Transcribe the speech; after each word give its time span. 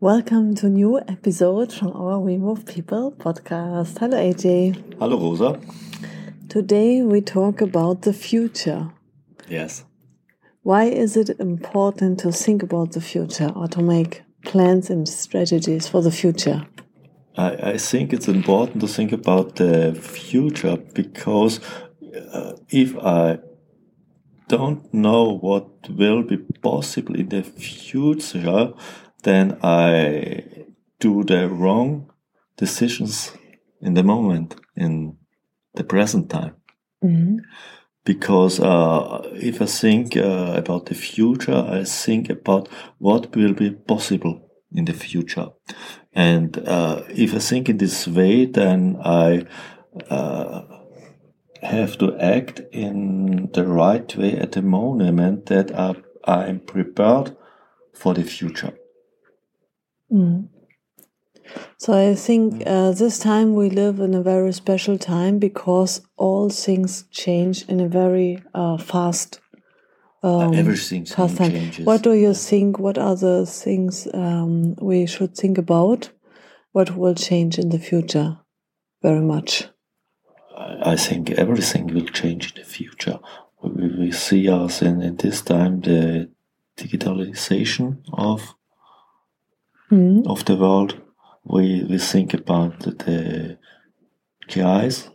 Welcome 0.00 0.54
to 0.54 0.66
a 0.66 0.70
new 0.70 1.00
episode 1.00 1.72
from 1.72 1.88
our 1.88 2.20
We 2.20 2.36
Move 2.36 2.64
People 2.64 3.10
podcast. 3.10 3.98
Hello, 3.98 4.16
AJ. 4.16 4.94
Hello, 5.00 5.18
Rosa. 5.18 5.60
Today 6.48 7.02
we 7.02 7.20
talk 7.20 7.60
about 7.60 8.02
the 8.02 8.12
future. 8.12 8.92
Yes. 9.48 9.84
Why 10.62 10.84
is 10.84 11.16
it 11.16 11.30
important 11.40 12.20
to 12.20 12.30
think 12.30 12.62
about 12.62 12.92
the 12.92 13.00
future 13.00 13.50
or 13.56 13.66
to 13.66 13.82
make 13.82 14.22
plans 14.44 14.88
and 14.88 15.08
strategies 15.08 15.88
for 15.88 16.00
the 16.00 16.12
future? 16.12 16.64
I, 17.36 17.72
I 17.72 17.78
think 17.78 18.12
it's 18.12 18.28
important 18.28 18.80
to 18.82 18.86
think 18.86 19.10
about 19.10 19.56
the 19.56 19.98
future 20.00 20.76
because 20.76 21.58
uh, 22.32 22.52
if 22.68 22.96
I 22.98 23.40
don't 24.46 24.94
know 24.94 25.36
what 25.38 25.90
will 25.90 26.22
be 26.22 26.36
possible 26.36 27.16
in 27.16 27.30
the 27.30 27.42
future, 27.42 28.74
then 29.22 29.58
I 29.62 30.44
do 31.00 31.24
the 31.24 31.48
wrong 31.48 32.10
decisions 32.56 33.32
in 33.80 33.94
the 33.94 34.02
moment, 34.02 34.56
in 34.76 35.16
the 35.74 35.84
present 35.84 36.30
time. 36.30 36.56
Mm-hmm. 37.04 37.38
Because 38.04 38.58
uh, 38.58 39.28
if 39.34 39.60
I 39.60 39.66
think 39.66 40.16
uh, 40.16 40.54
about 40.56 40.86
the 40.86 40.94
future, 40.94 41.64
I 41.68 41.84
think 41.84 42.30
about 42.30 42.68
what 42.98 43.36
will 43.36 43.52
be 43.52 43.70
possible 43.70 44.50
in 44.72 44.86
the 44.86 44.94
future. 44.94 45.48
And 46.12 46.56
uh, 46.66 47.02
if 47.10 47.34
I 47.34 47.38
think 47.38 47.68
in 47.68 47.76
this 47.78 48.08
way, 48.08 48.46
then 48.46 48.96
I 49.04 49.44
uh, 50.08 50.62
have 51.62 51.98
to 51.98 52.16
act 52.18 52.60
in 52.72 53.50
the 53.52 53.66
right 53.66 54.16
way 54.16 54.32
at 54.32 54.52
the 54.52 54.62
moment 54.62 55.46
that 55.46 55.70
I, 55.78 55.96
I'm 56.24 56.60
prepared 56.60 57.36
for 57.92 58.14
the 58.14 58.24
future. 58.24 58.72
Mm. 60.12 60.48
So 61.78 61.92
I 61.92 62.14
think 62.14 62.62
uh, 62.66 62.92
this 62.92 63.18
time 63.18 63.54
we 63.54 63.70
live 63.70 64.00
in 64.00 64.14
a 64.14 64.22
very 64.22 64.52
special 64.52 64.98
time 64.98 65.38
because 65.38 66.02
all 66.16 66.50
things 66.50 67.04
change 67.10 67.64
in 67.68 67.80
a 67.80 67.88
very 67.88 68.42
uh, 68.54 68.78
fast. 68.78 69.40
Um, 70.22 70.52
Everything 70.54 71.04
fast 71.06 71.36
time. 71.36 71.52
changes. 71.52 71.86
What 71.86 72.02
do 72.02 72.12
you 72.12 72.34
think? 72.34 72.78
What 72.78 72.98
are 72.98 73.14
the 73.14 73.46
things 73.46 74.08
um, 74.12 74.74
we 74.76 75.06
should 75.06 75.36
think 75.36 75.58
about? 75.58 76.10
What 76.72 76.96
will 76.96 77.14
change 77.14 77.58
in 77.58 77.68
the 77.70 77.78
future? 77.78 78.38
Very 79.02 79.20
much. 79.20 79.68
I 80.56 80.96
think 80.96 81.30
everything 81.30 81.86
will 81.86 82.06
change 82.06 82.52
in 82.52 82.62
the 82.62 82.68
future. 82.68 83.20
We, 83.62 83.88
we 83.88 84.12
see 84.12 84.48
us 84.48 84.82
in, 84.82 85.00
in 85.02 85.16
this 85.16 85.40
time 85.42 85.80
the 85.80 86.30
digitalization 86.76 87.98
of 88.12 88.54
mm. 89.90 90.26
of 90.26 90.44
the 90.44 90.56
world. 90.56 91.00
We 91.44 91.84
we 91.84 91.98
think 91.98 92.34
about 92.34 92.80
the, 92.80 93.58
GIs. 94.48 95.10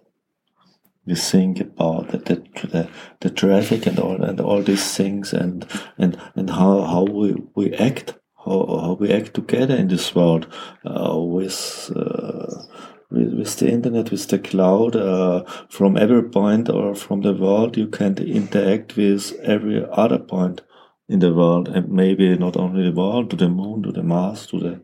We 1.05 1.15
think 1.15 1.59
about 1.59 2.09
the, 2.09 2.17
the, 2.19 2.35
the, 2.67 2.89
the 3.19 3.29
traffic 3.29 3.87
and 3.87 3.99
all 3.99 4.23
and 4.23 4.39
all 4.39 4.61
these 4.61 4.95
things 4.95 5.33
and 5.33 5.65
and 5.97 6.17
and 6.35 6.51
how 6.51 6.81
how 6.81 7.03
we, 7.03 7.35
we 7.55 7.73
act 7.73 8.13
how, 8.45 8.65
how 8.67 8.97
we 8.99 9.11
act 9.11 9.33
together 9.33 9.75
in 9.75 9.87
this 9.87 10.13
world 10.15 10.47
uh, 10.85 11.17
with, 11.17 11.91
uh, 11.95 12.63
with 13.09 13.33
with 13.33 13.57
the 13.57 13.69
internet 13.69 14.11
with 14.11 14.27
the 14.27 14.39
cloud 14.39 14.95
uh, 14.95 15.43
from 15.69 15.97
every 15.97 16.23
point 16.23 16.69
or 16.69 16.95
from 16.95 17.21
the 17.21 17.33
world 17.33 17.75
you 17.75 17.87
can 17.87 18.17
interact 18.17 18.95
with 18.95 19.33
every 19.41 19.85
other 19.91 20.19
point 20.19 20.61
in 21.07 21.19
the 21.19 21.33
world, 21.33 21.67
and 21.67 21.89
maybe 21.89 22.37
not 22.37 22.57
only 22.57 22.89
the 22.89 22.95
world, 22.95 23.29
to 23.29 23.35
the 23.35 23.49
moon, 23.49 23.83
to 23.83 23.91
the 23.91 24.03
Mars, 24.03 24.47
to 24.47 24.59
the. 24.59 24.81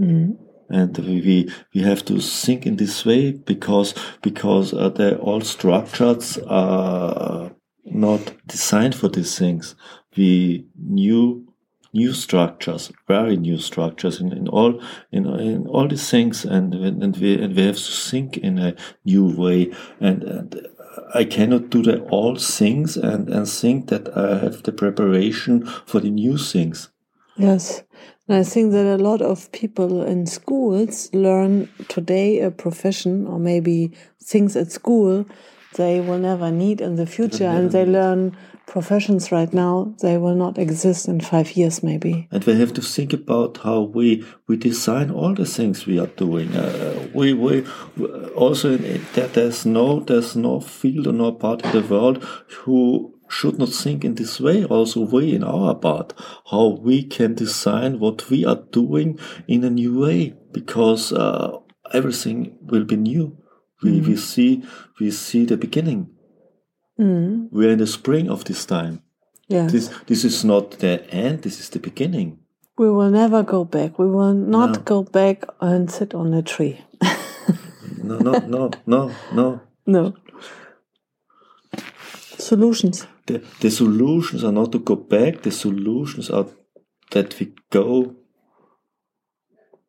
Mm. 0.00 0.36
And 0.68 0.96
we, 0.98 1.52
we 1.74 1.82
have 1.82 2.04
to 2.06 2.18
think 2.18 2.66
in 2.66 2.76
this 2.76 3.04
way 3.04 3.32
because 3.32 3.94
because 4.22 4.72
uh, 4.72 4.88
the 4.88 5.18
all 5.18 5.42
structures 5.42 6.38
are 6.46 7.52
not 7.84 8.32
designed 8.46 8.94
for 8.94 9.08
these 9.08 9.38
things. 9.38 9.74
We 10.16 10.66
new 10.78 11.52
new 11.92 12.12
structures, 12.14 12.90
very 13.06 13.36
new 13.36 13.58
structures 13.58 14.20
in, 14.20 14.32
in 14.32 14.48
all 14.48 14.80
in, 15.10 15.26
in 15.26 15.66
all 15.66 15.88
these 15.88 16.08
things, 16.08 16.44
and 16.44 16.74
and 16.74 17.16
we 17.16 17.42
and 17.42 17.54
we 17.54 17.66
have 17.66 17.76
to 17.76 17.92
think 18.10 18.38
in 18.38 18.58
a 18.58 18.74
new 19.04 19.26
way. 19.26 19.72
And, 20.00 20.22
and 20.22 20.66
I 21.14 21.24
cannot 21.24 21.70
do 21.70 21.82
the 21.82 22.00
all 22.10 22.36
things 22.36 22.96
and, 22.96 23.28
and 23.28 23.48
think 23.48 23.88
that 23.88 24.16
I 24.16 24.38
have 24.38 24.62
the 24.62 24.72
preparation 24.72 25.66
for 25.86 26.00
the 26.00 26.10
new 26.10 26.36
things. 26.36 26.90
Yes. 27.36 27.82
And 28.28 28.38
I 28.38 28.44
think 28.44 28.72
that 28.72 28.86
a 28.86 29.02
lot 29.02 29.22
of 29.22 29.50
people 29.52 30.02
in 30.02 30.26
schools 30.26 31.12
learn 31.12 31.68
today 31.88 32.40
a 32.40 32.50
profession 32.50 33.26
or 33.26 33.38
maybe 33.38 33.92
things 34.22 34.56
at 34.56 34.70
school 34.70 35.26
they 35.74 36.00
will 36.00 36.18
never 36.18 36.50
need 36.50 36.80
in 36.80 36.96
the 36.96 37.06
future 37.06 37.46
and 37.46 37.70
they 37.72 37.86
learn 37.86 38.36
professions 38.72 39.30
right 39.30 39.52
now, 39.52 39.94
they 40.00 40.16
will 40.16 40.34
not 40.34 40.58
exist 40.58 41.06
in 41.06 41.20
five 41.20 41.52
years, 41.52 41.82
maybe. 41.82 42.26
And 42.30 42.42
we 42.44 42.58
have 42.58 42.72
to 42.72 42.80
think 42.80 43.12
about 43.12 43.58
how 43.58 43.82
we 43.82 44.24
we 44.48 44.56
design 44.56 45.10
all 45.10 45.34
the 45.34 45.44
things 45.44 45.86
we 45.86 46.00
are 46.00 46.12
doing. 46.24 46.56
Uh, 46.56 47.08
we 47.14 47.34
we 47.34 47.66
also 48.34 48.76
that 49.16 49.34
there's 49.34 49.66
no 49.66 50.00
there's 50.00 50.34
no 50.34 50.60
field 50.60 51.06
or 51.06 51.12
no 51.12 51.32
part 51.32 51.64
of 51.64 51.72
the 51.72 51.94
world 51.94 52.24
who 52.64 53.12
should 53.28 53.58
not 53.58 53.68
think 53.68 54.04
in 54.04 54.14
this 54.14 54.40
way. 54.40 54.64
Also, 54.64 55.00
we 55.00 55.34
in 55.34 55.44
our 55.44 55.74
part 55.74 56.14
how 56.50 56.68
we 56.68 57.04
can 57.04 57.34
design 57.34 58.00
what 58.00 58.30
we 58.30 58.46
are 58.46 58.62
doing 58.72 59.18
in 59.46 59.64
a 59.64 59.70
new 59.70 60.00
way 60.00 60.34
because 60.50 61.12
uh, 61.12 61.58
everything 61.92 62.56
will 62.62 62.84
be 62.84 62.96
new. 62.96 63.36
We 63.82 64.00
mm. 64.00 64.06
we 64.06 64.16
see 64.16 64.64
we 64.98 65.10
see 65.10 65.44
the 65.44 65.58
beginning 65.58 66.11
Mm. 66.98 67.48
We're 67.50 67.70
in 67.70 67.78
the 67.78 67.86
spring 67.86 68.28
of 68.28 68.44
this 68.44 68.66
time. 68.66 69.02
Yes. 69.48 69.72
This, 69.72 69.90
this 70.06 70.24
is 70.24 70.44
not 70.44 70.78
the 70.78 71.04
end, 71.10 71.42
this 71.42 71.60
is 71.60 71.68
the 71.70 71.78
beginning. 71.78 72.38
We 72.78 72.90
will 72.90 73.10
never 73.10 73.42
go 73.42 73.64
back. 73.64 73.98
We 73.98 74.08
will 74.08 74.34
not 74.34 74.72
no. 74.72 74.80
go 74.80 75.02
back 75.02 75.44
and 75.60 75.90
sit 75.90 76.14
on 76.14 76.32
a 76.32 76.42
tree. 76.42 76.80
no, 78.02 78.18
no, 78.18 78.32
no, 78.38 78.70
no, 78.86 79.14
no. 79.32 79.60
No. 79.86 80.14
Solutions. 82.38 83.06
The, 83.26 83.42
the 83.60 83.70
solutions 83.70 84.42
are 84.42 84.52
not 84.52 84.72
to 84.72 84.78
go 84.78 84.96
back, 84.96 85.42
the 85.42 85.50
solutions 85.50 86.30
are 86.30 86.46
that 87.10 87.38
we 87.38 87.52
go 87.70 88.16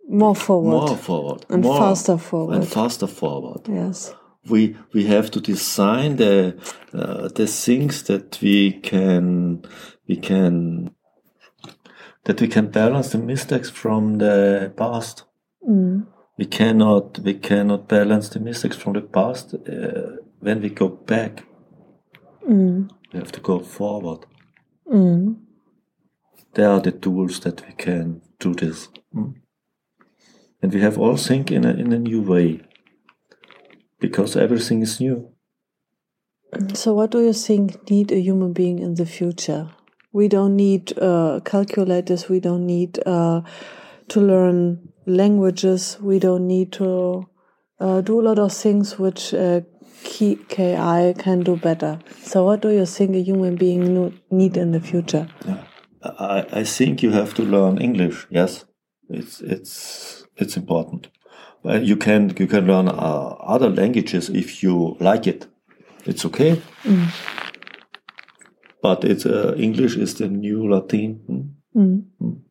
more 0.07 0.35
forward. 0.35 0.69
More 0.69 0.97
forward. 0.97 1.45
And 1.49 1.63
more 1.63 1.77
faster 1.77 2.17
forward. 2.17 2.55
And 2.55 2.67
faster 2.67 3.07
forward. 3.07 3.61
Yes 3.67 4.13
we 4.49 4.75
we 4.93 5.05
have 5.05 5.31
to 5.31 5.39
design 5.39 6.17
the 6.17 6.55
uh, 6.93 7.27
the 7.29 7.47
things 7.47 8.03
that 8.03 8.39
we 8.41 8.73
can 8.73 9.63
we 10.07 10.17
can 10.17 10.91
that 12.25 12.41
we 12.41 12.47
can 12.47 12.67
balance 12.67 13.09
the 13.11 13.17
mistakes 13.17 13.69
from 13.69 14.17
the 14.17 14.73
past. 14.75 15.23
Mm. 15.67 16.07
We 16.37 16.45
cannot 16.45 17.19
we 17.19 17.35
cannot 17.35 17.87
balance 17.87 18.29
the 18.29 18.39
mistakes 18.39 18.75
from 18.75 18.93
the 18.93 19.01
past 19.01 19.53
uh, 19.53 20.17
when 20.39 20.61
we 20.61 20.69
go 20.69 20.89
back. 20.89 21.43
Mm. 22.47 22.89
We 23.11 23.19
have 23.19 23.31
to 23.31 23.39
go 23.39 23.59
forward. 23.59 24.25
Mm. 24.91 25.37
There 26.53 26.69
are 26.69 26.81
the 26.81 26.91
tools 26.91 27.39
that 27.41 27.65
we 27.65 27.73
can 27.73 28.21
do 28.39 28.53
this, 28.53 28.89
mm. 29.15 29.33
and 30.61 30.73
we 30.73 30.81
have 30.81 30.97
all 30.97 31.17
think 31.17 31.51
in 31.51 31.65
a 31.65 31.71
in 31.71 31.93
a 31.93 31.99
new 31.99 32.21
way 32.21 32.61
because 34.03 34.35
everything 34.35 34.81
is 34.81 34.99
new. 34.99 35.29
So, 36.73 36.93
what 36.93 37.09
do 37.11 37.19
you 37.21 37.33
think 37.33 37.89
need 37.89 38.11
a 38.11 38.19
human 38.19 38.51
being 38.51 38.79
in 38.79 38.95
the 38.95 39.05
future? 39.05 39.69
We 40.11 40.27
don't 40.27 40.55
need 40.57 40.85
uh, 40.99 41.39
calculators. 41.45 42.29
We 42.29 42.39
don't 42.41 42.65
need 42.67 42.99
uh, 43.05 43.41
to 44.09 44.19
learn 44.19 44.89
languages. 45.05 45.97
We 46.01 46.19
don't 46.19 46.45
need 46.47 46.73
to 46.73 47.27
uh, 47.79 48.01
do 48.01 48.19
a 48.19 48.25
lot 48.29 48.39
of 48.39 48.51
things 48.51 48.99
which 48.99 49.33
uh, 49.33 49.61
KI 50.03 51.13
can 51.25 51.39
do 51.43 51.55
better. 51.55 51.99
So, 52.21 52.43
what 52.43 52.61
do 52.61 52.69
you 52.69 52.85
think 52.85 53.15
a 53.15 53.21
human 53.21 53.55
being 53.55 54.19
need 54.29 54.57
in 54.57 54.73
the 54.73 54.81
future? 54.81 55.27
Yeah. 55.47 55.63
I, 56.03 56.45
I 56.51 56.63
think 56.65 57.01
you 57.01 57.11
have 57.11 57.33
to 57.35 57.43
learn 57.43 57.77
English. 57.77 58.27
Yes, 58.29 58.65
it's 59.09 59.39
it's 59.39 60.27
it's 60.35 60.57
important 60.57 61.07
Uh, 61.65 61.79
you 61.79 61.95
can 61.95 62.33
you 62.37 62.47
can 62.47 62.67
learn 62.67 62.87
uh, 62.89 63.35
other 63.39 63.69
languages 63.69 64.29
if 64.29 64.61
you 64.63 64.97
like 64.99 65.27
it. 65.27 65.47
It's 66.05 66.25
okay. 66.25 66.61
But 68.81 69.03
it's 69.05 69.25
uh, 69.25 69.55
English 69.57 69.95
is 69.95 70.15
the 70.15 70.27
new 70.27 70.69
Latin. 70.69 71.21
hmm? 71.73 71.99
Mm. 72.21 72.41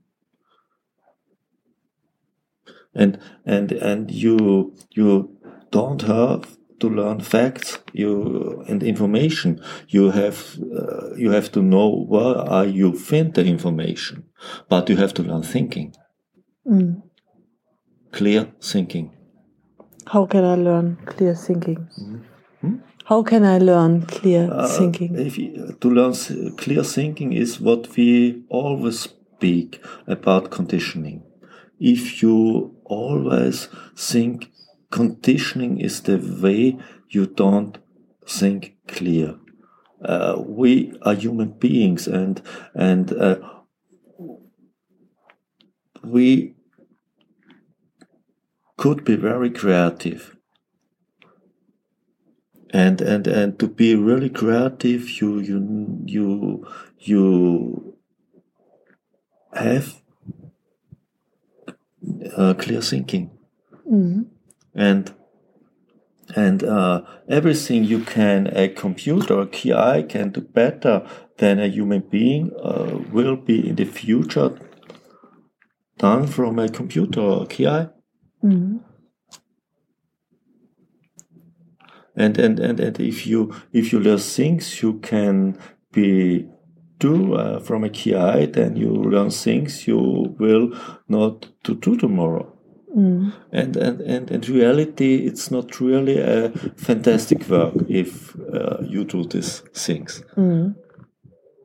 and 2.94 3.18
and 3.44 3.72
and 3.72 4.10
you 4.10 4.74
you 4.90 5.36
don't 5.70 6.02
have 6.02 6.56
to 6.80 6.88
learn 6.90 7.20
facts 7.20 7.78
you 7.92 8.64
and 8.68 8.82
information 8.82 9.60
you 9.88 10.10
have 10.10 10.58
uh, 10.76 11.14
you 11.16 11.30
have 11.30 11.50
to 11.52 11.62
know 11.62 11.88
where 12.08 12.36
are 12.36 12.66
you 12.66 12.92
find 12.92 13.34
the 13.34 13.44
information 13.44 14.24
but 14.68 14.88
you 14.90 14.96
have 14.96 15.14
to 15.14 15.22
learn 15.22 15.42
thinking 15.42 15.94
Mm. 16.64 17.02
Clear 18.12 18.46
thinking 18.60 19.10
How 20.06 20.26
can 20.26 20.44
I 20.44 20.54
learn 20.56 20.96
clear 21.06 21.34
thinking? 21.34 21.88
Hmm? 22.60 22.76
How 23.04 23.22
can 23.22 23.44
I 23.44 23.58
learn 23.58 24.02
clear 24.06 24.48
Uh, 24.50 24.66
thinking? 24.68 25.16
if 25.18 25.38
you, 25.38 25.76
to 25.80 25.90
learn 25.90 26.10
s- 26.10 26.32
clear 26.56 26.84
thinking 26.84 27.32
is 27.32 27.60
what 27.60 27.88
we 27.96 28.42
always 28.48 29.00
speak 29.00 29.80
about 30.06 30.50
conditioning. 30.50 31.22
If 31.80 32.22
you 32.22 32.74
always 32.84 33.68
think 33.96 34.50
conditioning 34.90 35.78
is 35.80 36.00
the 36.02 36.18
way 36.42 36.78
you 37.10 37.26
don't 37.26 37.78
think 38.26 38.76
clear. 38.88 39.34
Uh, 40.04 40.34
we 40.46 40.92
are 41.02 41.14
human 41.14 41.50
beings 41.58 42.08
and 42.08 42.40
and 42.74 43.12
uh, 43.12 43.36
we 46.04 46.54
could 48.82 49.04
be 49.04 49.14
very 49.14 49.48
creative. 49.48 50.36
And 52.70 53.00
and 53.00 53.28
and 53.28 53.56
to 53.60 53.68
be 53.68 53.94
really 53.94 54.28
creative 54.28 55.08
you 55.20 55.38
you 55.38 55.58
you 56.14 56.66
you 56.98 57.96
have 59.52 60.02
uh, 62.36 62.54
clear 62.54 62.80
thinking. 62.80 63.30
Mm. 63.88 64.26
and 64.74 65.14
and 66.34 66.64
uh, 66.64 67.02
everything 67.28 67.84
you 67.84 68.00
can 68.00 68.46
a 68.56 68.68
computer 68.68 69.40
a 69.40 69.46
ki 69.46 70.02
can 70.08 70.30
do 70.30 70.40
better 70.40 71.06
than 71.38 71.58
a 71.60 71.68
human 71.68 72.00
being 72.00 72.50
uh, 72.62 72.98
will 73.12 73.36
be 73.36 73.68
in 73.68 73.76
the 73.76 73.84
future 73.84 74.50
done 75.98 76.26
from 76.26 76.58
a 76.58 76.68
computer 76.68 77.20
or 77.20 77.46
ki 77.46 77.66
Mm. 78.44 78.80
and 82.16 82.38
and 82.38 82.58
and, 82.60 82.80
and 82.80 83.00
if 83.00 83.26
you 83.26 83.54
if 83.72 83.92
you 83.92 83.98
learn 84.00 84.18
things 84.18 84.82
you 84.82 84.98
can 85.00 85.56
be 85.92 86.46
do 86.98 87.34
uh, 87.34 87.58
from 87.60 87.84
a 87.84 87.88
ki 87.88 88.46
then 88.46 88.76
you 88.76 88.90
learn 88.90 89.30
things 89.30 89.86
you 89.86 90.34
will 90.38 90.70
not 91.08 91.48
to 91.64 91.74
do 91.74 91.96
tomorrow 91.96 92.48
Mm. 92.94 93.32
and 93.52 93.74
and 93.78 94.02
and 94.02 94.30
in 94.30 94.42
reality 94.42 95.24
it's 95.26 95.50
not 95.50 95.80
really 95.80 96.18
a 96.18 96.50
fantastic 96.76 97.48
work 97.48 97.72
if 97.88 98.36
uh, 98.52 98.82
you 98.82 99.04
do 99.04 99.24
these 99.24 99.60
things 99.72 100.22
Mm. 100.36 100.74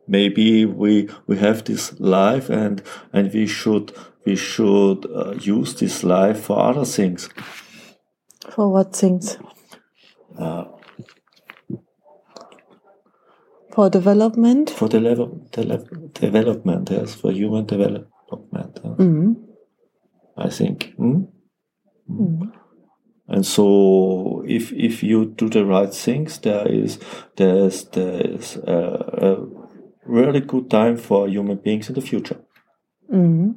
Maybe 0.08 0.66
we 0.66 1.10
we 1.28 1.38
have 1.38 1.64
this 1.64 1.94
life 2.00 2.50
and 2.50 2.82
and 3.14 3.34
we 3.34 3.48
should 3.48 3.92
we 4.26 4.36
should 4.36 5.06
uh, 5.06 5.34
use 5.40 5.74
this 5.76 6.04
life 6.04 6.40
for 6.42 6.60
other 6.60 6.86
things 6.86 7.30
For 8.50 8.70
what 8.72 8.96
things? 8.96 9.38
uh, 10.40 10.66
For 13.74 13.90
development? 13.90 14.70
for 14.72 14.88
the 14.90 15.00
level, 15.00 15.28
the 15.52 15.64
development 16.14 16.90
yes 16.90 17.14
for 17.16 17.32
human 17.32 17.66
development 17.66 18.80
uh, 18.84 18.96
Mm. 18.98 19.36
i 20.38 20.50
think 20.50 20.94
hmm? 20.98 21.22
Mm. 22.10 22.52
and 23.28 23.46
so 23.46 24.44
if 24.48 24.72
if 24.74 25.04
you 25.04 25.26
do 25.26 25.50
the 25.50 25.64
right 25.66 25.94
things 25.94 26.40
there 26.40 26.68
is 26.68 27.00
there's 27.36 27.86
there's 27.92 28.58
a, 28.58 28.78
a 29.28 29.67
really 30.08 30.40
good 30.42 30.70
time 30.70 30.98
for 30.98 31.28
human 31.28 31.58
beings 31.58 31.90
in 31.90 31.96
the 31.96 32.02
future 32.02 32.40
Mm. 33.10 33.56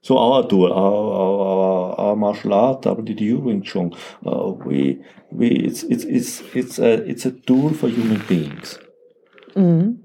so 0.00 0.16
our 0.16 0.48
tool 0.48 0.72
our 0.72 1.12
our, 1.22 2.00
our, 2.00 2.16
martial 2.16 2.54
art 2.54 2.82
WTU 2.82 3.38
Wing 3.42 3.62
Chun 3.62 3.92
uh, 4.24 4.48
we 4.66 4.98
we 5.30 5.48
it's 5.50 5.82
it's 5.82 6.04
it's 6.04 6.42
it's 6.54 6.78
a 6.78 6.92
it's 7.10 7.26
a 7.26 7.32
tool 7.32 7.70
for 7.74 7.88
human 7.88 8.22
beings 8.26 8.78
Mm. 9.54 9.98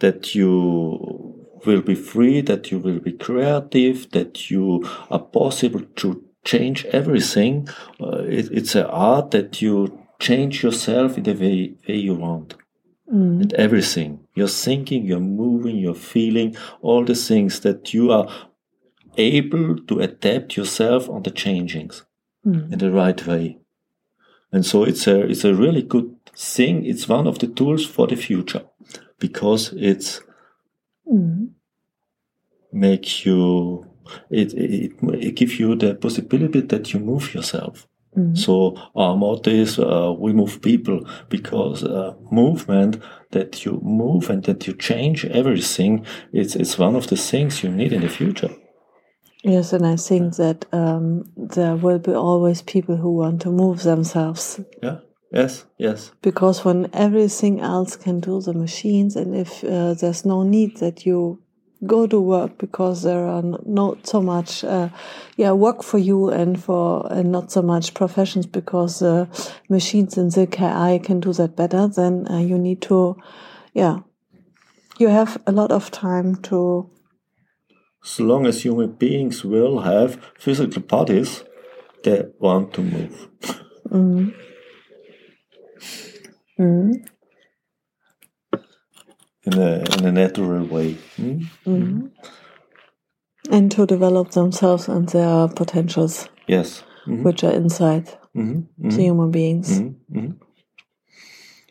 that 0.00 0.34
you 0.34 1.34
will 1.66 1.82
be 1.82 1.94
free, 1.94 2.40
that 2.42 2.70
you 2.70 2.78
will 2.78 3.00
be 3.00 3.12
creative, 3.12 4.10
that 4.10 4.50
you 4.50 4.84
are 5.10 5.18
possible 5.20 5.82
to 5.96 6.22
change 6.44 6.84
everything. 6.86 7.68
Uh, 8.00 8.18
it, 8.38 8.50
it's 8.52 8.74
an 8.74 8.86
art 8.86 9.30
that 9.32 9.62
you 9.62 9.98
change 10.20 10.62
yourself 10.62 11.16
in 11.18 11.24
the 11.24 11.32
way, 11.32 11.74
way 11.88 11.96
you 11.96 12.14
want. 12.14 12.54
Mm. 13.12 13.40
And 13.42 13.52
everything. 13.54 14.20
You're 14.34 14.48
thinking, 14.48 15.04
you're 15.04 15.20
moving, 15.20 15.76
you're 15.76 15.94
feeling, 15.94 16.56
all 16.80 17.04
the 17.04 17.14
things 17.14 17.60
that 17.60 17.92
you 17.92 18.10
are 18.10 18.28
able 19.16 19.78
to 19.78 20.00
adapt 20.00 20.56
yourself 20.56 21.08
on 21.08 21.22
the 21.22 21.30
changings 21.30 22.04
Mm. 22.46 22.72
in 22.72 22.78
the 22.78 22.90
right 22.90 23.26
way. 23.26 23.58
And 24.52 24.64
so 24.66 24.84
it's 24.84 25.06
a 25.06 25.20
it's 25.30 25.44
a 25.44 25.54
really 25.54 25.82
good 25.82 26.14
thing. 26.36 26.84
It's 26.84 27.08
one 27.08 27.26
of 27.26 27.38
the 27.38 27.46
tools 27.46 27.86
for 27.86 28.06
the 28.06 28.16
future 28.16 28.62
because 29.18 29.72
it's 29.76 30.20
Mm. 31.06 31.48
make 32.72 33.24
you 33.24 33.86
it, 34.30 34.52
it, 34.54 34.92
it 35.02 35.34
gives 35.34 35.58
you 35.58 35.74
the 35.76 35.94
possibility 35.94 36.60
that 36.60 36.92
you 36.92 37.00
move 37.00 37.34
yourself 37.34 37.86
Mm. 38.16 38.38
so 38.38 38.76
our 38.94 39.16
motto 39.16 39.50
is 39.50 39.78
uh, 39.78 40.14
we 40.16 40.32
move 40.32 40.60
people 40.62 41.04
because 41.28 41.82
uh, 41.82 42.14
movement 42.30 43.02
that 43.32 43.64
you 43.64 43.80
move 43.82 44.30
and 44.30 44.44
that 44.44 44.66
you 44.66 44.74
change 44.74 45.24
everything 45.24 46.06
it's 46.32 46.54
it's 46.54 46.78
one 46.78 46.94
of 46.94 47.06
the 47.08 47.16
things 47.16 47.62
you 47.64 47.70
need 47.70 47.92
in 47.92 48.02
the 48.02 48.08
future. 48.08 48.50
Yes, 49.42 49.74
and 49.74 49.86
I 49.86 49.96
think 49.96 50.36
that 50.36 50.64
um, 50.72 51.24
there 51.36 51.76
will 51.76 51.98
be 51.98 52.14
always 52.14 52.62
people 52.62 52.96
who 52.96 53.16
want 53.16 53.42
to 53.42 53.50
move 53.50 53.82
themselves. 53.82 54.60
Yeah. 54.82 54.98
Yes 55.30 55.66
yes. 55.78 56.12
Because 56.22 56.64
when 56.64 56.88
everything 56.92 57.60
else 57.60 57.96
can 57.96 58.20
do 58.20 58.40
the 58.40 58.54
machines, 58.54 59.16
and 59.16 59.34
if 59.34 59.64
uh, 59.64 59.94
there's 59.94 60.24
no 60.24 60.42
need 60.42 60.78
that 60.78 61.04
you 61.04 61.43
go 61.86 62.06
to 62.06 62.20
work 62.20 62.58
because 62.58 63.02
there 63.02 63.26
are 63.26 63.42
not 63.64 64.06
so 64.06 64.20
much 64.20 64.64
uh, 64.64 64.88
yeah 65.36 65.52
work 65.52 65.82
for 65.82 65.98
you 65.98 66.30
and 66.30 66.62
for 66.62 67.06
and 67.10 67.30
not 67.30 67.50
so 67.50 67.62
much 67.62 67.94
professions 67.94 68.46
because 68.46 68.98
the 69.00 69.28
machines 69.68 70.18
in 70.18 70.28
the 70.30 70.46
KI 70.46 70.98
can 70.98 71.20
do 71.20 71.32
that 71.32 71.56
better, 71.56 71.88
then 71.88 72.26
uh, 72.28 72.38
you 72.38 72.58
need 72.58 72.82
to 72.82 73.16
yeah. 73.72 74.00
You 74.96 75.08
have 75.08 75.42
a 75.44 75.50
lot 75.50 75.72
of 75.72 75.90
time 75.90 76.36
to 76.42 76.88
as 78.04 78.20
long 78.20 78.46
as 78.46 78.62
human 78.62 78.92
beings 78.92 79.44
will 79.44 79.80
have 79.80 80.20
physical 80.38 80.82
bodies 80.82 81.42
they 82.04 82.22
want 82.38 82.72
to 82.74 82.82
move. 82.82 83.28
Mm, 83.90 84.34
mm, 86.58 86.92
in 89.46 89.54
a 89.58 89.78
in 89.98 90.06
a 90.06 90.12
natural 90.12 90.64
way 90.66 90.94
hmm? 91.16 91.38
mm. 91.66 92.10
and 93.50 93.70
to 93.72 93.86
develop 93.86 94.30
themselves 94.32 94.88
and 94.88 95.08
their 95.10 95.48
potentials 95.48 96.28
yes 96.48 96.84
Mhm. 97.06 97.22
which 97.24 97.44
are 97.44 97.52
inside 97.52 98.06
Mhm. 98.34 98.66
the 98.78 98.88
Mhm. 98.88 99.00
human 99.02 99.30
beings. 99.30 99.80
Mhm, 99.80 99.94
mhm. 100.12 100.34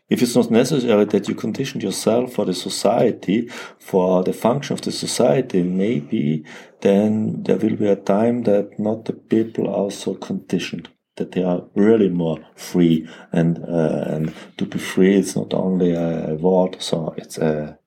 If 0.09 0.21
it's 0.21 0.35
not 0.35 0.51
necessary 0.51 1.05
that 1.05 1.27
you 1.27 1.35
condition 1.35 1.81
yourself 1.81 2.33
for 2.33 2.45
the 2.45 2.53
society, 2.53 3.49
for 3.79 4.23
the 4.23 4.33
function 4.33 4.73
of 4.75 4.81
the 4.81 4.91
society, 4.91 5.63
maybe 5.63 6.43
then 6.81 7.43
there 7.43 7.57
will 7.57 7.75
be 7.77 7.87
a 7.87 7.95
time 7.95 8.43
that 8.43 8.77
not 8.79 9.05
the 9.05 9.13
people 9.13 9.67
are 9.67 9.89
so 9.91 10.13
conditioned, 10.13 10.89
that 11.15 11.31
they 11.31 11.43
are 11.43 11.63
really 11.75 12.09
more 12.09 12.39
free. 12.55 13.07
And 13.31 13.59
uh, 13.59 14.03
and 14.07 14.33
to 14.57 14.65
be 14.65 14.79
free, 14.79 15.15
it's 15.15 15.35
not 15.35 15.53
only 15.53 15.93
a 15.93 16.35
word, 16.35 16.81
so 16.81 17.13
it's 17.17 17.37
a 17.37 17.77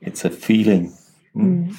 it's 0.00 0.24
a 0.24 0.30
feeling. 0.30 0.96
Mm. 1.34 1.76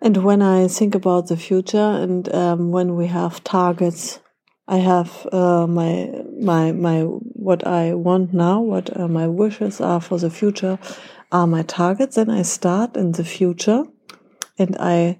And 0.00 0.16
when 0.18 0.42
I 0.42 0.68
think 0.68 0.94
about 0.94 1.26
the 1.26 1.36
future 1.36 1.76
and 1.78 2.32
um, 2.32 2.70
when 2.70 2.94
we 2.94 3.08
have 3.08 3.42
targets, 3.42 4.20
I 4.68 4.76
have 4.76 5.26
uh, 5.32 5.66
my 5.66 6.12
my 6.40 6.72
my 6.72 7.00
what 7.02 7.66
I 7.66 7.94
want 7.94 8.32
now, 8.32 8.60
what 8.60 8.96
uh, 8.96 9.08
my 9.08 9.26
wishes 9.26 9.80
are 9.80 10.00
for 10.00 10.18
the 10.18 10.30
future, 10.30 10.78
are 11.32 11.46
my 11.46 11.62
targets. 11.62 12.16
Then 12.16 12.30
I 12.30 12.42
start 12.42 12.96
in 12.96 13.12
the 13.12 13.24
future, 13.24 13.84
and 14.58 14.76
I 14.78 15.18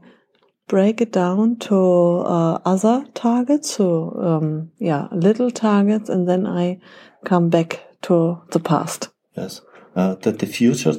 break 0.69 1.01
it 1.01 1.13
down 1.13 1.57
to 1.57 1.77
uh, 1.77 2.59
other 2.65 3.05
targets, 3.15 3.75
so 3.75 4.13
um, 4.21 4.71
yeah, 4.79 5.09
little 5.11 5.51
targets, 5.51 6.09
and 6.09 6.29
then 6.29 6.47
I 6.47 6.79
come 7.25 7.49
back 7.49 7.81
to 8.03 8.41
the 8.53 8.61
past. 8.61 9.09
Yes, 9.37 9.63
uh, 9.97 10.15
that 10.17 10.39
the 10.39 10.47
future 10.47 10.95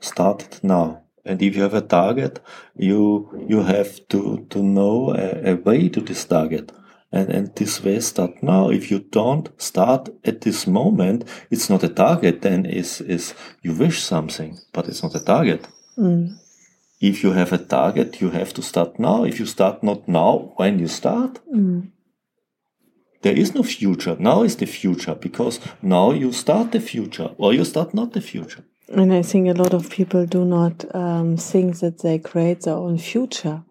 started 0.00 0.58
now. 0.62 1.02
And 1.24 1.42
if 1.42 1.54
you 1.54 1.62
have 1.62 1.74
a 1.74 1.82
target, 1.82 2.40
you 2.76 3.28
you 3.48 3.62
have 3.62 4.08
to 4.08 4.46
to 4.50 4.62
know 4.62 5.14
a, 5.14 5.52
a 5.52 5.54
way 5.54 5.88
to 5.88 6.00
this 6.00 6.24
target. 6.24 6.72
And, 7.12 7.28
and 7.28 7.56
this 7.56 7.82
way 7.82 8.00
start 8.00 8.40
now. 8.40 8.70
If 8.70 8.90
you 8.90 9.00
don't 9.00 9.50
start 9.60 10.08
at 10.24 10.42
this 10.42 10.66
moment, 10.68 11.24
it's 11.50 11.68
not 11.68 11.82
a 11.82 11.88
target. 11.88 12.42
Then 12.42 12.64
is 12.64 13.00
is 13.00 13.34
you 13.62 13.74
wish 13.74 14.00
something, 14.00 14.58
but 14.72 14.88
it's 14.88 15.02
not 15.02 15.14
a 15.14 15.24
target. 15.24 15.66
Mm. 15.98 16.38
If 17.00 17.22
you 17.24 17.32
have 17.32 17.52
a 17.52 17.58
target, 17.58 18.20
you 18.20 18.30
have 18.30 18.52
to 18.54 18.62
start 18.62 18.98
now. 18.98 19.24
If 19.24 19.40
you 19.40 19.46
start 19.46 19.82
not 19.82 20.06
now, 20.06 20.52
when 20.56 20.78
you 20.78 20.88
start, 20.88 21.40
Mm. 21.52 21.90
there 23.22 23.38
is 23.38 23.54
no 23.54 23.62
future. 23.62 24.16
Now 24.18 24.42
is 24.44 24.56
the 24.56 24.66
future 24.66 25.14
because 25.14 25.60
now 25.82 26.12
you 26.12 26.32
start 26.32 26.72
the 26.72 26.80
future 26.80 27.30
or 27.38 27.54
you 27.54 27.64
start 27.64 27.94
not 27.94 28.12
the 28.12 28.20
future. 28.20 28.64
And 28.92 29.12
I 29.12 29.22
think 29.22 29.48
a 29.48 29.62
lot 29.62 29.72
of 29.72 29.88
people 29.88 30.26
do 30.26 30.44
not 30.44 30.84
um, 30.94 31.36
think 31.36 31.78
that 31.78 31.98
they 32.02 32.18
create 32.18 32.62
their 32.62 32.74
own 32.76 32.98
future. 32.98 33.62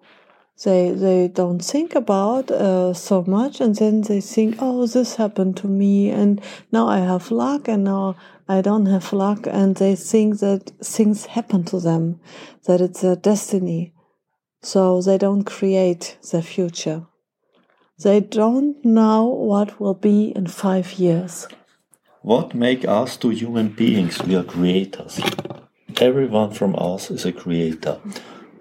They 0.63 0.91
they 0.91 1.27
don't 1.29 1.63
think 1.63 1.95
about 1.95 2.51
uh, 2.51 2.93
so 2.93 3.23
much, 3.27 3.61
and 3.61 3.75
then 3.75 4.01
they 4.01 4.21
think, 4.21 4.55
"Oh, 4.59 4.87
this 4.87 5.15
happened 5.15 5.55
to 5.57 5.67
me, 5.67 6.09
and 6.21 6.41
now 6.71 6.87
I 6.89 6.99
have 6.99 7.31
luck, 7.31 7.67
and 7.69 7.83
now 7.83 8.15
I 8.49 8.61
don't 8.61 8.87
have 8.87 9.13
luck." 9.13 9.47
And 9.47 9.75
they 9.75 9.95
think 9.95 10.39
that 10.39 10.71
things 10.83 11.27
happen 11.35 11.63
to 11.65 11.79
them, 11.79 12.19
that 12.65 12.81
it's 12.81 13.01
their 13.01 13.15
destiny. 13.15 13.93
So 14.61 15.01
they 15.01 15.17
don't 15.17 15.45
create 15.45 16.17
their 16.31 16.41
future. 16.41 17.07
They 18.03 18.19
don't 18.21 18.83
know 18.83 19.25
what 19.25 19.79
will 19.79 19.93
be 19.93 20.33
in 20.35 20.47
five 20.47 20.93
years. 20.93 21.47
What 22.21 22.53
make 22.53 22.83
us 22.85 23.17
to 23.17 23.29
human 23.29 23.69
beings? 23.69 24.21
We 24.23 24.35
are 24.35 24.43
creators. 24.43 25.21
Everyone 26.01 26.51
from 26.51 26.75
us 26.75 27.11
is 27.11 27.25
a 27.25 27.31
creator. 27.31 27.99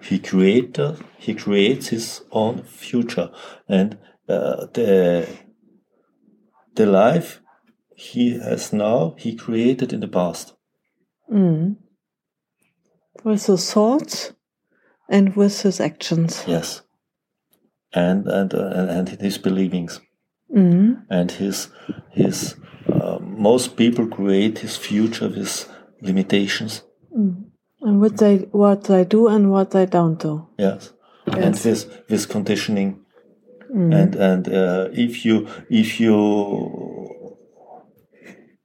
He 0.01 0.19
creator. 0.19 0.95
He 1.17 1.33
creates 1.33 1.87
his 1.87 2.21
own 2.31 2.63
future, 2.63 3.29
and 3.67 3.97
uh, 4.27 4.67
the 4.73 5.27
the 6.75 6.85
life 6.85 7.41
he 7.99 8.39
has 8.39 8.71
now, 8.71 9.15
he 9.17 9.35
created 9.35 9.91
in 9.91 9.99
the 9.99 10.07
past. 10.07 10.53
Mm. 11.31 11.75
With 13.23 13.45
his 13.45 13.73
thoughts 13.73 14.33
and 15.09 15.35
with 15.35 15.61
his 15.61 15.81
actions. 15.81 16.43
Yes, 16.47 16.81
and 17.93 18.25
and 18.27 18.53
uh, 18.53 18.71
and, 18.73 18.89
and 18.89 19.21
his 19.21 19.37
believings 19.37 20.01
Mm. 20.55 21.03
and 21.09 21.31
his 21.31 21.69
his. 22.11 22.55
Uh, 22.91 23.19
most 23.21 23.75
people 23.75 24.07
create 24.07 24.59
his 24.59 24.75
future 24.77 25.29
with 25.29 25.69
limitations. 26.01 26.81
And 27.11 28.01
what 28.01 28.17
they 28.17 28.37
what 28.51 28.85
they 28.85 29.03
do 29.05 29.27
and 29.27 29.51
what 29.51 29.71
they 29.71 29.85
don't 29.85 30.19
do. 30.19 30.47
Yes, 30.57 30.93
and 31.27 31.55
Yes. 31.55 31.65
with 31.65 32.09
with 32.09 32.29
conditioning, 32.29 33.05
and 33.73 34.15
and 34.15 34.47
uh, 34.47 34.87
if 34.91 35.23
you 35.25 35.47
if 35.69 35.99
you 35.99 36.15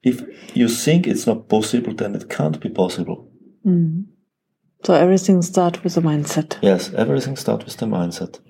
if 0.05 0.23
you 0.57 0.69
think 0.69 1.07
it's 1.07 1.27
not 1.27 1.49
possible, 1.49 1.95
then 1.95 2.15
it 2.15 2.29
can't 2.29 2.61
be 2.61 2.69
possible. 2.69 3.29
Mm. 3.67 4.07
So 4.85 4.95
everything 4.95 5.43
starts 5.43 5.83
with 5.83 5.95
the 5.95 6.03
mindset. 6.03 6.59
Yes, 6.63 6.93
everything 6.95 7.37
starts 7.37 7.65
with 7.65 7.77
the 7.79 7.87
mindset, 7.87 8.41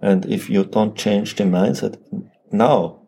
and 0.00 0.24
if 0.26 0.48
you 0.48 0.64
don't 0.64 0.96
change 0.96 1.36
the 1.36 1.44
mindset 1.44 1.98
now, 2.50 3.02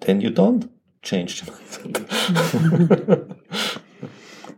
then 0.00 0.20
you 0.20 0.30
don't 0.30 0.70
change 1.02 1.40
the 1.40 1.50
mindset. 1.52 3.36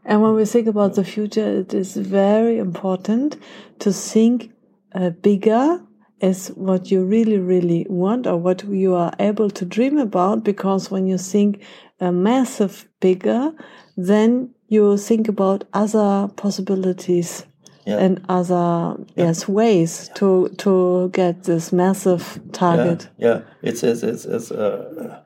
And 0.07 0.23
when 0.23 0.35
we 0.35 0.45
think 0.45 0.69
about 0.69 0.95
the 0.95 1.05
future, 1.05 1.61
it 1.61 1.75
is 1.75 1.97
very 1.97 2.59
important 2.59 3.37
to 3.81 3.93
think 3.93 4.53
uh, 4.95 5.11
bigger 5.11 5.81
as 6.21 6.49
what 6.57 6.91
you 6.91 7.05
really, 7.05 7.39
really 7.39 7.87
want 7.89 8.27
or 8.27 8.37
what 8.37 8.65
you 8.65 8.95
are 8.95 9.13
able 9.19 9.51
to 9.51 9.65
dream 9.65 9.99
about. 9.99 10.45
Because 10.45 10.91
when 10.91 11.07
you 11.07 11.19
think 11.19 11.63
a 12.01 12.11
massive 12.11 12.89
bigger, 13.01 13.53
then 13.97 14.51
you 14.69 14.97
think 14.97 15.29
about 15.29 15.65
other 15.73 16.29
possibilities 16.37 17.47
Yeah. 17.87 18.05
and 18.05 18.21
other 18.29 18.97
yes 19.17 19.47
ways 19.49 20.11
to 20.15 20.49
to 20.57 21.09
get 21.13 21.45
this 21.45 21.73
massive 21.73 22.41
target. 22.51 23.09
Yeah, 23.17 23.29
yeah. 23.29 23.41
It's 23.63 23.83
it's 23.85 24.03
it's, 24.03 24.25
it's 24.25 24.51
uh, 24.51 25.23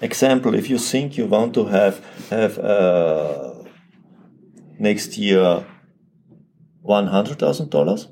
example. 0.00 0.54
If 0.58 0.68
you 0.70 0.78
think 0.78 1.16
you 1.16 1.28
want 1.30 1.54
to 1.54 1.64
have 1.66 1.94
have 2.30 2.58
uh, 2.58 3.54
next 4.80 5.16
year 5.18 5.64
one 6.82 7.06
hundred 7.06 7.38
thousand 7.38 7.70
dollars, 7.70 8.08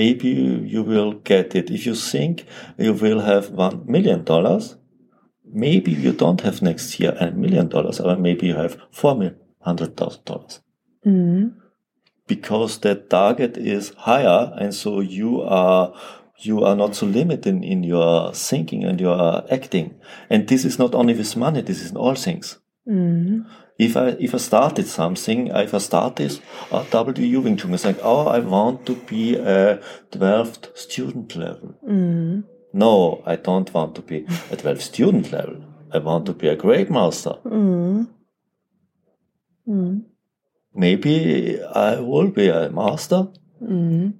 maybe 0.00 0.28
you 0.74 0.82
will 0.82 1.12
get 1.30 1.54
it. 1.54 1.70
If 1.70 1.82
you 1.86 1.94
think 1.94 2.34
you 2.78 2.92
will 2.94 3.20
have 3.20 3.44
one 3.50 3.76
million 3.86 4.24
dollars, 4.24 4.76
maybe 5.44 5.92
you 6.04 6.12
don't 6.12 6.40
have 6.46 6.62
next 6.62 6.98
year 7.00 7.12
a 7.20 7.30
million 7.44 7.68
dollars, 7.68 8.00
or 8.00 8.16
maybe 8.16 8.46
you 8.50 8.56
have 8.56 8.76
four 8.90 9.14
hundred 9.68 9.96
thousand 9.96 10.24
dollars 10.24 10.54
Mhm. 11.06 11.52
because 12.26 12.78
that 12.84 13.10
target 13.10 13.56
is 13.56 13.84
higher 14.08 14.42
and 14.60 14.72
so 14.82 15.00
you 15.18 15.30
are 15.42 15.92
you 16.48 16.64
are 16.64 16.76
not 16.82 16.94
so 16.96 17.06
limited 17.06 17.54
in, 17.72 17.82
your 17.84 18.32
thinking 18.34 18.82
and 18.84 19.00
your 19.00 19.44
acting 19.52 19.88
and 20.30 20.48
this 20.48 20.64
is 20.64 20.78
not 20.78 20.94
only 20.94 21.14
with 21.14 21.36
money 21.36 21.60
this 21.62 21.80
is 21.84 21.90
in 21.92 21.96
all 21.96 22.14
things 22.14 22.58
Mhm. 22.88 23.44
If 23.84 23.96
I 23.96 24.06
if 24.26 24.34
I 24.34 24.38
started 24.38 24.86
something, 24.86 25.46
if 25.48 25.74
I 25.74 25.78
start 25.78 26.16
this 26.16 26.40
uh, 26.70 26.84
W 26.90 27.40
Wing 27.40 27.56
Chun, 27.56 27.74
it's 27.74 27.84
like, 27.84 28.00
oh, 28.02 28.26
I 28.26 28.38
want 28.54 28.86
to 28.86 28.94
be 29.10 29.36
a 29.36 29.80
twelfth 30.10 30.64
student 30.78 31.36
level. 31.36 31.74
Mhm. 31.84 32.44
No, 32.72 33.22
I 33.26 33.36
don't 33.36 33.72
want 33.74 33.94
to 33.96 34.02
be 34.02 34.18
a 34.50 34.56
twelfth 34.56 34.82
student 34.82 35.32
level. 35.32 35.56
I 35.94 35.98
want 35.98 36.26
to 36.26 36.32
be 36.32 36.48
a 36.48 36.56
great 36.56 36.90
master. 36.90 37.34
Mhm. 37.44 38.06
Mhm. 39.68 40.02
Maybe 40.74 41.60
I 41.62 42.00
will 42.00 42.30
be 42.40 42.48
a 42.48 42.70
master, 42.70 43.28
Mhm. 43.62 44.12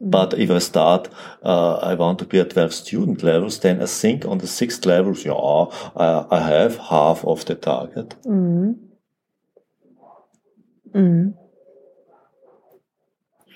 But 0.00 0.32
if 0.38 0.50
I 0.50 0.58
start, 0.60 1.10
uh, 1.42 1.74
I 1.74 1.94
want 1.94 2.18
to 2.20 2.24
be 2.24 2.40
at 2.40 2.50
12 2.50 2.72
student 2.72 3.22
levels, 3.22 3.58
then 3.58 3.82
I 3.82 3.86
think 3.86 4.24
on 4.24 4.38
the 4.38 4.46
sixth 4.46 4.86
levels, 4.86 5.26
yeah, 5.26 5.32
I, 5.34 6.26
I 6.30 6.40
have 6.40 6.78
half 6.78 7.22
of 7.24 7.44
the 7.44 7.54
target. 7.54 8.14
Mhm. 8.24 8.76
Mhm. 10.94 11.34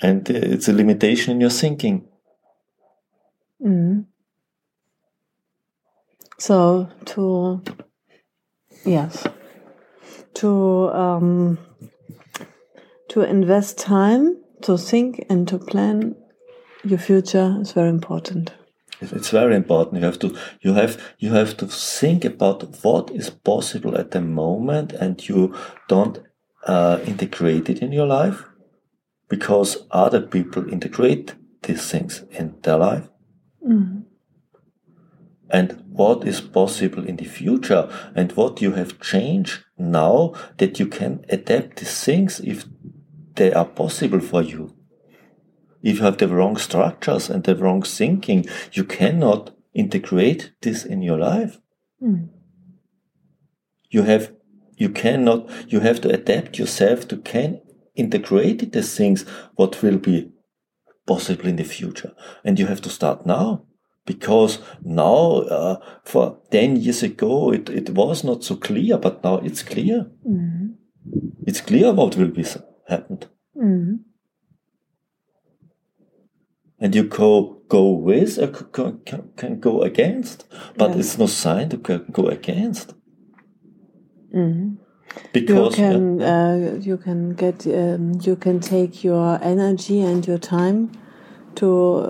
And 0.03 0.31
uh, 0.31 0.35
it's 0.35 0.69
a 0.69 0.73
limitation 0.73 1.33
in 1.33 1.41
your 1.41 1.51
thinking. 1.51 2.05
Mhm. 3.63 4.05
So 6.39 6.89
to 7.07 7.63
yes, 8.85 9.27
to 10.35 10.91
um, 10.93 11.59
to 13.09 13.23
invest 13.23 13.79
time 13.79 14.37
to 14.63 14.77
think 14.77 15.25
and 15.31 15.49
to 15.49 15.59
plan 15.59 16.17
your 16.85 16.99
future 16.99 17.59
is 17.61 17.73
very 17.73 17.89
important. 17.89 18.53
It's- 19.01 19.31
very 19.31 19.57
important. 19.57 20.01
You 20.01 20.07
have 20.07 20.19
to, 20.21 20.35
you 20.61 20.75
have, 20.75 20.97
you 21.19 21.31
have 21.33 21.57
to 21.57 21.67
think 21.67 22.25
about 22.25 22.65
what 22.85 23.11
is 23.11 23.31
possible 23.31 23.97
at 23.99 24.11
the 24.13 24.21
moment 24.21 24.93
and 24.93 25.29
you 25.29 25.55
don't 25.89 26.19
uh, 26.67 26.99
integrate 27.07 27.69
it 27.69 27.83
in 27.83 27.93
your 27.93 28.07
life 28.07 28.45
because 29.29 29.79
other 29.91 30.21
people 30.21 30.73
integrate 30.73 31.35
these 31.63 31.91
things 31.91 32.25
in 32.31 32.55
their 32.63 32.79
life. 32.79 33.09
Mhm. 33.67 34.03
and 35.51 35.83
what 35.93 36.27
is 36.27 36.41
possible 36.41 37.05
in 37.07 37.17
the 37.17 37.25
future 37.25 37.89
and 38.17 38.33
what 38.33 38.61
you 38.63 38.73
have 38.73 38.99
changed 39.01 39.65
now 39.79 40.33
that 40.59 40.81
you 40.81 40.87
can 40.87 41.25
adapt 41.29 41.77
these 41.77 42.05
things 42.05 42.41
if 42.41 42.65
they 43.37 43.53
are 43.53 43.67
possible 43.67 44.21
for 44.21 44.43
you. 44.43 44.75
If 45.85 45.99
you 45.99 46.05
have 46.05 46.17
the 46.17 46.29
wrong 46.29 46.57
structures 46.57 47.29
and 47.31 47.45
the 47.45 47.55
wrong 47.55 47.83
thinking, 47.83 48.47
you 48.73 48.85
cannot 48.85 49.55
integrate 49.75 50.53
this 50.63 50.85
in 50.85 51.03
your 51.03 51.19
life. 51.19 51.61
Mm. 52.03 52.31
You 53.91 54.03
have, 54.03 54.33
you 54.77 54.89
cannot, 54.89 55.49
you 55.71 55.81
have 55.81 56.01
to 56.01 56.09
adapt 56.09 56.59
yourself 56.59 57.07
to 57.09 57.19
can 57.19 57.61
integrate 57.95 58.73
the 58.73 58.83
things 58.83 59.25
what 59.57 59.83
will 59.83 59.99
be 59.99 60.33
possible 61.07 61.47
in 61.47 61.57
the 61.57 61.65
future. 61.65 62.13
And 62.45 62.59
you 62.59 62.67
have 62.67 62.81
to 62.81 62.89
start 62.89 63.27
now 63.27 63.67
because 64.07 64.59
now 64.83 65.43
uh, 65.59 65.77
for 66.05 66.39
10 66.51 66.77
years 66.77 67.03
ago 67.03 67.53
it, 67.53 67.69
it 67.69 67.91
was 67.91 68.25
not 68.25 68.43
so 68.43 68.57
clear 68.57 68.99
but 68.99 69.23
now 69.23 69.37
it's 69.39 69.63
clear 69.63 70.07
Mhm. 70.27 70.75
it's 71.47 71.61
clear 71.61 71.93
what 71.93 72.17
will 72.17 72.31
be 72.31 72.45
happened 72.89 73.27
Mhm. 73.57 74.01
And 76.81 76.95
you 76.95 77.05
go 77.05 77.59
go 77.69 77.91
with 77.91 78.39
or 78.39 78.53
c- 78.55 78.65
can, 79.07 79.31
can 79.37 79.61
go 79.61 79.83
against 79.83 80.45
but 80.79 80.91
Yeah. 80.91 80.99
it's 81.01 81.19
no 81.19 81.27
sign 81.27 81.69
to 81.71 81.77
go- 81.77 82.29
against 82.29 82.95
Mhm. 84.33 84.77
You 85.17 85.31
because 85.33 85.75
can 85.77 86.19
yeah, 86.21 86.27
uh, 86.31 86.79
you 86.81 86.97
can 86.97 87.35
get 87.35 87.67
um, 87.67 88.19
you 88.27 88.37
can 88.37 88.59
take 88.61 89.05
your 89.05 89.39
energy 89.43 90.01
and 90.01 90.27
your 90.27 90.39
time 90.39 90.91
to 91.55 91.69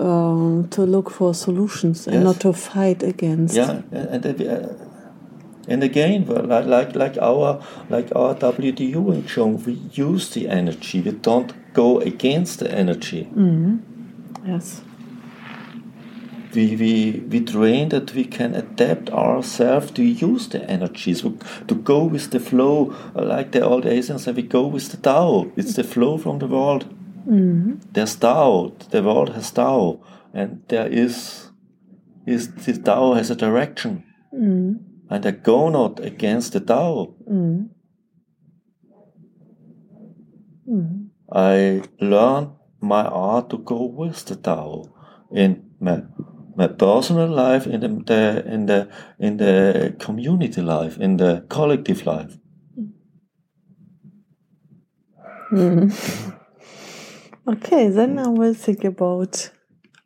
um, 0.09 0.67
to 0.69 0.81
look 0.85 1.09
for 1.11 1.33
solutions 1.33 2.07
and 2.07 2.23
not 2.23 2.39
to 2.39 2.53
fight 2.53 3.03
against. 3.03 3.55
yeah 3.55 3.81
and 3.91 4.25
and, 4.25 4.41
uh, 4.41 4.69
and 5.67 5.83
again 5.83 6.25
like 6.27 6.65
like 6.65 6.95
like 6.95 7.17
our 7.21 7.59
like 7.89 8.09
our 8.15 8.33
WTU 8.35 8.99
Wing 9.01 9.23
Chun 9.25 9.63
we 9.65 9.73
use 9.93 10.29
the 10.33 10.47
energy 10.49 11.01
we 11.01 11.11
don't 11.11 11.53
go 11.73 11.99
against 11.99 12.59
the 12.59 12.71
energy 12.71 13.27
Yes. 14.45 14.81
we, 16.55 16.75
we, 16.75 17.23
we 17.29 17.41
train 17.41 17.89
that 17.89 18.13
we 18.13 18.23
can 18.23 18.55
adapt 18.55 19.09
ourselves 19.09 19.91
to 19.91 20.03
use 20.03 20.47
the 20.47 20.63
energies, 20.69 21.21
to, 21.21 21.75
go 21.75 22.05
with 22.05 22.31
the 22.31 22.39
flow, 22.39 22.95
uh, 23.15 23.23
like 23.23 23.51
the 23.51 23.61
old 23.61 23.85
Asians 23.85 24.23
say, 24.23 24.31
we 24.31 24.41
go 24.41 24.65
with 24.65 24.89
the 24.89 24.97
Tao. 24.97 25.51
It's 25.55 25.75
the 25.75 25.83
flow 25.83 26.17
from 26.17 26.39
the 26.39 26.47
world. 26.47 26.85
Mm-hmm. 27.27 27.75
There's 27.91 28.15
Tao, 28.15 28.73
the 28.89 29.03
world 29.03 29.29
has 29.35 29.51
Tao, 29.51 29.99
and 30.33 30.63
there 30.69 30.87
is, 30.87 31.51
is 32.25 32.53
the 32.53 32.77
Tao 32.77 33.13
has 33.13 33.29
a 33.29 33.35
direction. 33.35 34.03
Mm-hmm. 34.33 34.73
And 35.09 35.25
I 35.25 35.31
go 35.31 35.69
not 35.69 35.99
against 35.99 36.53
the 36.53 36.59
Tao. 36.59 37.13
Mm-hmm. 37.29 37.65
I 41.31 41.81
learn 41.99 42.53
my 42.85 43.03
art 43.05 43.49
to 43.49 43.57
go 43.57 43.83
with 43.85 44.25
the 44.25 44.35
Tao 44.35 44.85
in 45.31 45.71
my 45.79 46.03
my 46.55 46.67
personal 46.67 47.27
life, 47.27 47.67
in 47.67 47.81
the, 47.81 47.87
the 47.87 48.53
in 48.53 48.65
the 48.65 48.87
in 49.19 49.37
the 49.37 49.95
community 49.99 50.61
life, 50.61 50.97
in 50.97 51.17
the 51.17 51.45
collective 51.49 52.05
life. 52.05 52.37
Mm-hmm. 55.51 56.31
Okay, 57.47 57.89
then 57.89 58.17
I 58.17 58.27
will 58.27 58.55
think 58.55 58.83
about 58.83 59.51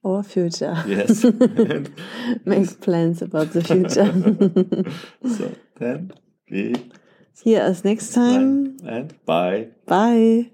our 0.04 0.24
future. 0.24 0.76
Yes. 0.86 1.24
Make 2.46 2.82
plans 2.82 3.22
about 3.22 3.52
the 3.54 3.64
future. 3.64 4.12
so 5.38 5.56
then 5.78 6.12
we 6.52 6.76
See 7.34 7.56
us 7.56 7.86
next 7.86 8.14
time. 8.14 8.76
and 8.86 9.14
bye. 9.26 9.70
Bye. 9.86 10.52